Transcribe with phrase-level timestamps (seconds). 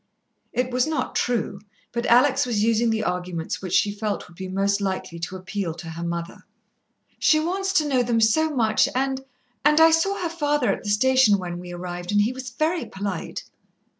[0.51, 4.47] It was not true, but Alex was using the arguments which she felt would be
[4.47, 6.43] most likely to appeal to her mother.
[7.19, 9.23] "She wants to know them so much, and
[9.63, 12.85] and I saw her father at the station when we arrived, and he was very
[12.87, 13.43] polite."